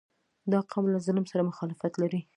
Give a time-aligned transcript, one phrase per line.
[0.51, 2.21] •دا قوم له ظلم سره مخالفت لري.